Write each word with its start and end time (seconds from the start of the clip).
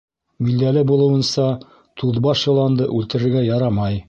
Билдәле 0.45 0.83
булыуынса, 0.91 1.45
туҙбаш 2.03 2.45
йыланды 2.51 2.93
үлтерергә 3.01 3.49
ярамай. 3.55 3.99